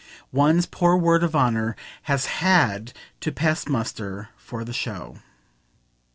[0.33, 1.75] One's poor word of honour
[2.09, 5.17] has HAD to pass muster for the show.